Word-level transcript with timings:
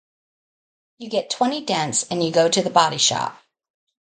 You 0.97 1.11
get 1.11 1.29
twenty 1.29 1.63
dents 1.63 2.07
and 2.09 2.23
you 2.25 2.31
go 2.31 2.49
to 2.49 2.63
the 2.63 2.71
body 2.71 2.97
shop. 2.97 3.39